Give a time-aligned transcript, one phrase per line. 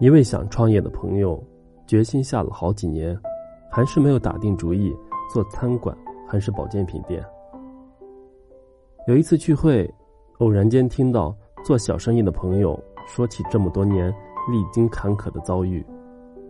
[0.00, 1.42] 一位想创业的朋友，
[1.84, 3.18] 决心下了好几年，
[3.68, 4.96] 还是没有打定主意
[5.28, 7.20] 做餐馆还是保健品店。
[9.08, 9.92] 有一次聚会，
[10.38, 14.08] 偶然间听到做小生意的朋友说起这么多年
[14.48, 15.84] 历经坎坷的遭遇，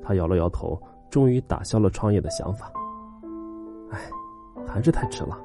[0.02, 2.70] 他摇了摇头，终于打消了创业的想法。
[3.90, 3.98] 哎，
[4.66, 5.40] 还是太迟了。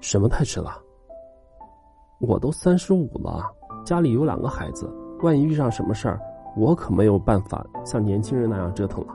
[0.00, 0.82] 什么太迟了？
[2.18, 3.48] 我都三十五了，
[3.84, 6.20] 家里有两个孩子，万一遇上什么事儿。
[6.56, 9.14] 我可没有办法像年轻人那样折腾了。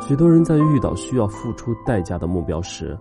[0.00, 2.98] 许多人在遇到需要付出代价的目标时，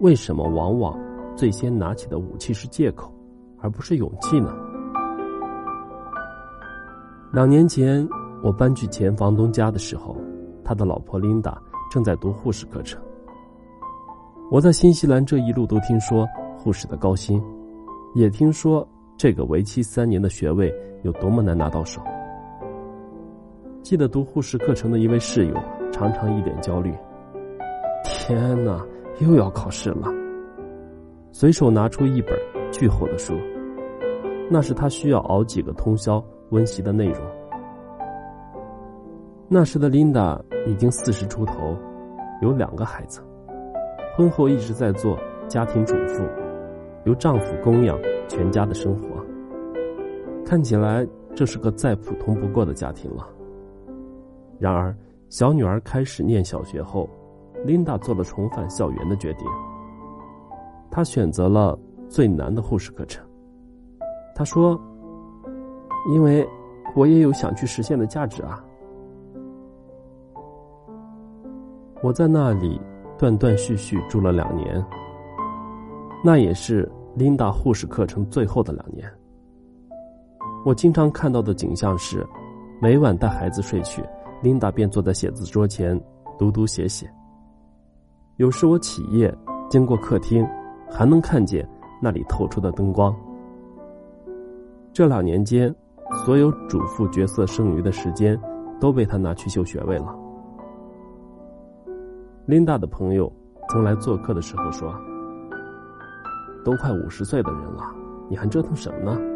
[0.00, 0.98] 为什么往往
[1.34, 3.10] 最先拿起的武器是借口，
[3.58, 4.54] 而不是勇气呢？
[7.32, 8.06] 两年前，
[8.42, 10.16] 我搬去前房东家的时候，
[10.62, 13.00] 他的老婆琳达正在读护士课程。
[14.50, 17.42] 我在新西兰这一路都听说护士的高薪，
[18.14, 18.86] 也听说。
[19.24, 20.70] 这个为期三年的学位
[21.02, 21.98] 有多么难拿到手？
[23.82, 25.54] 记得读护士课程的一位室友
[25.90, 26.92] 常常一脸焦虑
[28.04, 28.84] ：“天哪，
[29.20, 30.08] 又要考试了！”
[31.32, 32.38] 随手拿出一本
[32.70, 33.32] 巨厚的书，
[34.50, 37.22] 那是他需要熬几个通宵温习的内容。
[39.48, 41.74] 那时的琳达已经四十出头，
[42.42, 43.22] 有两个孩子，
[44.18, 46.22] 婚后一直在做家庭主妇，
[47.06, 47.98] 由丈夫供养。
[48.26, 49.13] 全家的生活，
[50.44, 53.28] 看起来这是个再普通不过的家庭了。
[54.58, 54.96] 然而，
[55.28, 57.08] 小女儿开始念小学后，
[57.64, 59.46] 琳达做了重返校园的决定。
[60.90, 61.76] 她选择了
[62.08, 63.24] 最难的护士课程。
[64.34, 64.80] 她说
[66.12, 66.46] ：“因为
[66.94, 68.62] 我也有想去实现的价值啊。”
[72.02, 72.78] 我在那里
[73.18, 74.84] 断断续续住了两年，
[76.22, 76.90] 那也是。
[77.16, 79.08] 琳达护士课程最后的两年，
[80.64, 82.26] 我经常看到的景象是，
[82.80, 84.02] 每晚带孩子睡去，
[84.42, 86.00] 琳达便坐在写字桌前
[86.38, 87.06] 读读写写。
[88.36, 89.32] 有时我起夜
[89.68, 90.46] 经过客厅，
[90.90, 91.68] 还能看见
[92.00, 93.14] 那里透出的灯光。
[94.90, 95.72] 这两年间，
[96.24, 98.40] 所有主妇角色剩余的时间
[98.80, 100.16] 都被他拿去修学位了。
[102.46, 103.30] 琳达的朋友
[103.68, 104.94] 曾来做客的时候说。
[106.64, 107.84] 都快五十岁的人了，
[108.30, 109.33] 你还折腾什么呢？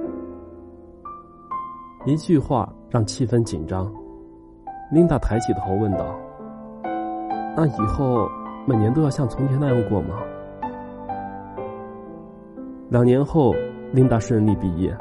[2.05, 3.93] 一句话让气氛紧张。
[4.91, 6.19] 琳达抬起头问道
[7.57, 8.29] ：“那以后
[8.67, 10.17] 每年都要像从前那样过吗？”
[12.89, 13.53] 两年后，
[13.93, 14.97] 琳达顺利毕业，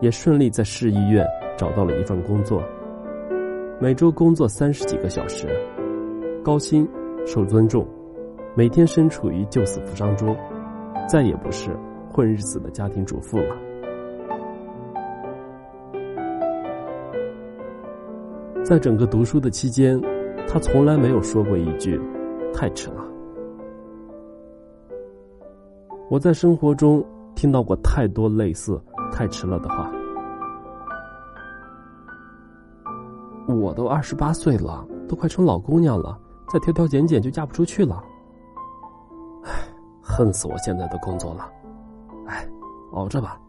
[0.00, 1.26] 也顺利在市医院
[1.56, 2.62] 找到了一份工作。
[3.80, 5.48] 每周工作三十几个小时，
[6.44, 6.86] 高薪，
[7.24, 7.86] 受尊重，
[8.54, 10.36] 每天身处于救死扶伤中。
[11.08, 11.70] 再也不是
[12.08, 13.56] 混日子的家庭主妇了。
[18.64, 20.00] 在整个读书的期间，
[20.48, 22.00] 他从来没有说过一句
[22.54, 23.04] “太迟了”。
[26.08, 28.80] 我在生活中听到过太多类似
[29.12, 29.90] “太迟了”的话。
[33.48, 36.16] 我都二十八岁了，都快成老姑娘了，
[36.48, 38.02] 再挑挑拣拣就嫁不出去了。
[39.42, 39.50] 唉
[40.00, 41.50] 恨死我现在的工作了，
[42.26, 42.48] 哎，
[42.92, 43.40] 熬着吧，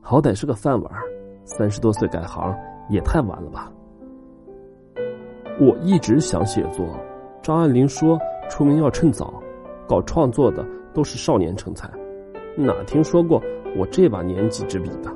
[0.00, 0.90] 好歹是个饭碗。
[1.44, 2.56] 三十多岁改行
[2.88, 3.70] 也太晚了吧？
[5.60, 6.84] 我一直想写作，
[7.40, 8.18] 张爱玲说
[8.50, 9.40] 出名要趁早，
[9.86, 11.88] 搞创作的都是少年成才，
[12.56, 13.40] 哪听说过
[13.76, 15.14] 我这把年纪执笔的？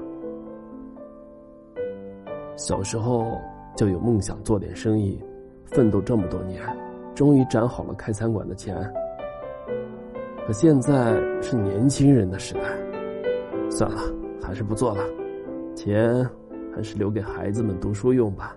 [2.57, 3.37] 小时候
[3.77, 5.21] 就有梦想做点生意，
[5.67, 6.63] 奋斗这么多年，
[7.17, 8.77] 终于攒好了开餐馆的钱。
[10.47, 12.61] 可现在是年轻人的时代，
[13.69, 14.01] 算了，
[14.41, 15.03] 还是不做了，
[15.75, 16.25] 钱
[16.73, 18.57] 还是留给孩子们读书用吧。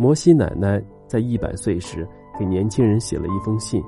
[0.00, 3.84] 摩西奶奶在一百岁时给年轻人写了一封信，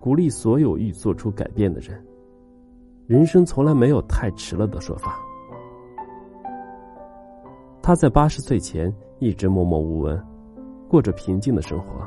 [0.00, 2.04] 鼓励所有欲做出改变的人。
[3.06, 5.20] 人生从来没有太迟了的说法。
[7.80, 10.20] 他在八十岁前一直默默无闻，
[10.88, 12.04] 过着平静的生活。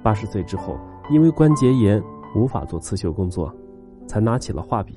[0.00, 0.78] 八十岁之后。
[1.10, 2.00] 因为关节炎
[2.36, 3.52] 无法做刺绣工作，
[4.06, 4.96] 才拿起了画笔。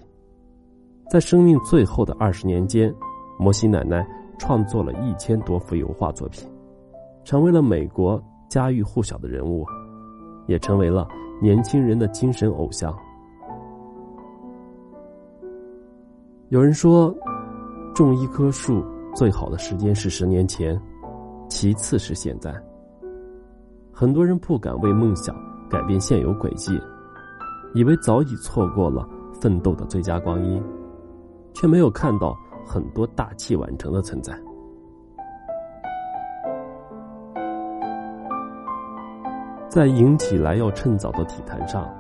[1.10, 2.94] 在生命最后的二十年间，
[3.40, 4.08] 摩西奶奶
[4.38, 6.48] 创作了一千多幅油画作品，
[7.24, 9.66] 成为了美国家喻户晓的人物，
[10.48, 11.08] 也成为了
[11.42, 12.96] 年轻人的精神偶像。
[16.50, 17.16] 有人说，
[17.96, 18.84] 种一棵树
[19.16, 20.80] 最好的时间是十年前，
[21.48, 22.54] 其次是现在。
[23.92, 25.36] 很多人不敢为梦想。
[25.70, 26.80] 改变现有轨迹，
[27.74, 29.10] 以为早已错过了
[29.42, 30.62] 奋斗的最佳光阴，
[31.52, 34.40] 却没有看到很多大器晚成的存在。
[39.74, 41.92] 在赢起来要趁早的体坛上，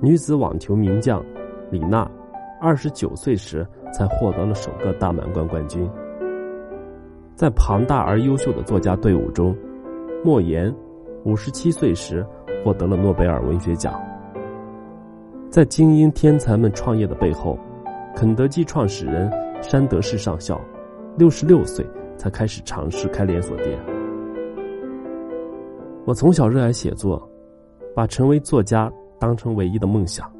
[0.00, 1.22] 女子网球名将
[1.70, 2.10] 李娜，
[2.58, 5.86] 二十九岁时才获得了首个大满贯冠军。
[7.34, 9.54] 在庞大而优秀的作家队伍中，
[10.24, 10.74] 莫言
[11.26, 12.26] 五十七岁时
[12.64, 14.02] 获得了诺贝尔文学奖。
[15.50, 17.58] 在精英天才们创业的背后，
[18.14, 19.30] 肯德基创始人
[19.60, 20.58] 山德士上校
[21.18, 21.86] 六十六岁
[22.16, 23.95] 才开始尝试开连锁店。
[26.06, 27.28] 我从小热爱写作，
[27.92, 28.88] 把成为作家
[29.18, 30.32] 当成唯一的梦想。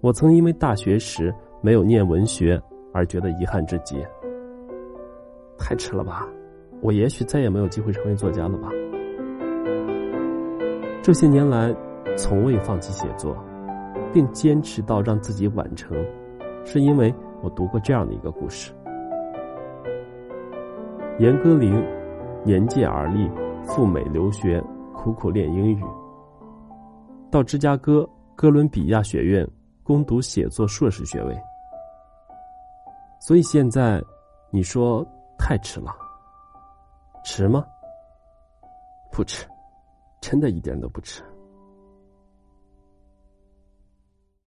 [0.00, 2.60] 我曾因为大学时没有念文学
[2.92, 4.04] 而觉得遗憾至极。
[5.56, 6.28] 太迟了吧，
[6.80, 8.68] 我也许再也没有机会成为作家了吧。
[11.00, 11.72] 这些年来，
[12.16, 13.36] 从未放弃写作，
[14.12, 15.96] 并坚持到让自己完成，
[16.64, 18.72] 是因为我读过这样的一个故事：
[21.20, 21.80] 严歌苓
[22.44, 23.30] 年届而立。
[23.64, 24.62] 赴美留学，
[24.94, 25.82] 苦苦练英语。
[27.30, 29.48] 到芝加哥哥伦比亚学院
[29.82, 31.34] 攻读写作硕士学位。
[33.20, 34.02] 所以现在，
[34.50, 35.06] 你说
[35.38, 35.90] 太迟了？
[37.24, 37.64] 迟吗？
[39.10, 39.46] 不迟，
[40.20, 41.22] 真的一点都不迟。